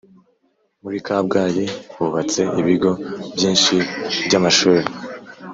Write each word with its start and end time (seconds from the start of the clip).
muri 0.83 0.97
kabgayi 1.05 1.65
hubatse 1.95 2.41
ibigo 2.61 2.91
byinshi 3.35 3.73
byamashuli 4.25 4.85